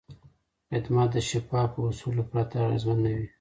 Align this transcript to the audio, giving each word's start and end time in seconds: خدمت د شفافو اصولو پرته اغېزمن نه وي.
خدمت 0.69 1.09
د 1.13 1.15
شفافو 1.29 1.79
اصولو 1.89 2.23
پرته 2.31 2.55
اغېزمن 2.65 2.97
نه 3.03 3.11
وي. 3.15 3.27